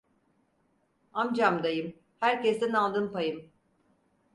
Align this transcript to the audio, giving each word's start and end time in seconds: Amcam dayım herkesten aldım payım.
Amcam 1.13 1.63
dayım 1.63 1.93
herkesten 2.19 2.73
aldım 2.73 3.11
payım. 3.11 3.51